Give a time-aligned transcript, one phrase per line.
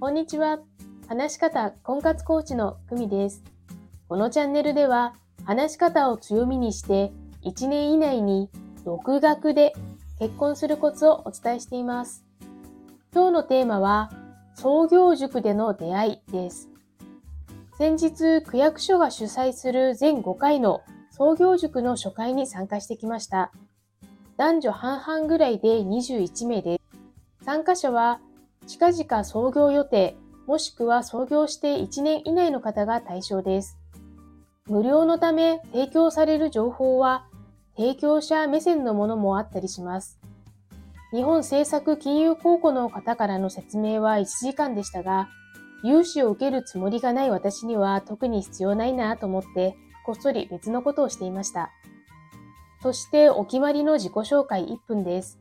[0.00, 0.60] こんにちは。
[1.08, 3.42] 話し方婚活コーチの久美です。
[4.08, 7.10] このチャンネルでは、話し方を強みにして、
[7.42, 8.48] 1年以内に
[8.84, 9.72] 独学で
[10.20, 12.24] 結婚するコツをお伝えしています。
[13.12, 14.12] 今日のテーマは、
[14.54, 16.68] 創業塾での出会いです。
[17.76, 23.50] 先日、区役所が主催する全5回の創業塾の初回に参加してきました。
[24.36, 27.44] 男女半々ぐらいで21名です。
[27.44, 28.20] 参加者は
[28.68, 30.14] 近々創業予定、
[30.46, 33.78] もしくは創業して1年以内の方が対象です。
[34.68, 37.26] 無料のため提供される情報は
[37.78, 40.20] 提供者目線のものもあったりします。
[41.14, 45.30] 日本政策金融公庫の方からの説明は1時間でしたが、
[45.82, 51.70] 融資を受けるつもりがない私には特に必要ないなと思って、こっそり別のことをしていました。
[52.82, 55.40] そしてお決まりの自己紹介1分です。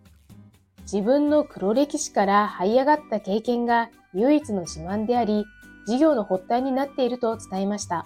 [0.92, 5.46] 自分の黒歴史から這い上がった経験が唯一の自慢であり、
[5.86, 8.06] 事業の発端になっていると伝えました。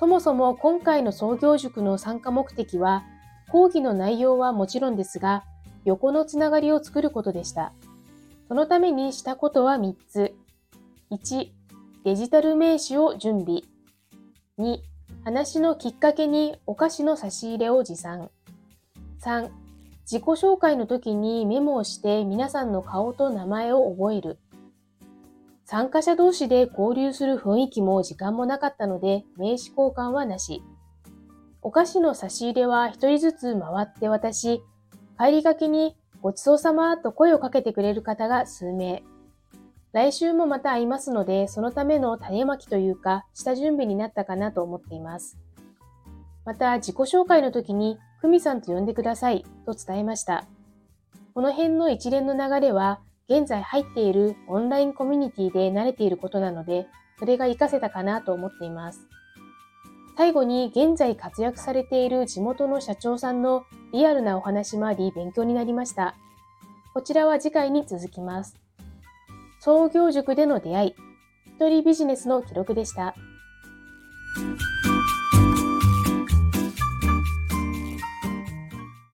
[0.00, 3.04] そもそも今回の創業塾の参加目的は、
[3.52, 5.44] 講義の内容はもちろんですが、
[5.84, 7.72] 横のつながりを作ることでした。
[8.48, 10.34] そのためにしたことは3つ。
[11.12, 11.48] 1、
[12.04, 13.62] デジタル名刺を準備。
[14.58, 14.78] 2、
[15.24, 18.30] 話のきっかけにお菓子の差し入れを持参。
[19.20, 19.48] 3、
[20.08, 24.38] 自己紹介の時にメモをして皆さんの顔と名前を覚える。
[25.64, 30.62] 参加者同士で交流する雰囲気も時間もなかったので名刺交換はなし。
[31.60, 34.62] お菓子の差し入れは一人ずつ回って渡し、
[35.18, 39.02] 帰りがけにごちそうさまと声をかけてくれる方が数名。
[39.92, 45.36] 来週もまた会いますので、そのための種まきというか、下準備になったかなと思っています。
[46.44, 50.46] また、自己紹介の時にふみさんと呼んでくださいと伝えました。
[51.32, 56.88] この辺の一連の流れは、現在入っているオンラインコミュニティで慣れていることなので、
[57.20, 59.06] それが活かせたかなと思っています。
[60.16, 63.62] 最後に現在活躍されている地元の社長さんの
[63.92, 66.16] リアルなお話もあり勉強になりました。
[66.94, 68.56] こちらは次回に続きます。
[69.60, 70.94] 創業塾での出会い、
[71.46, 73.14] 一人ビジネスの記録でした。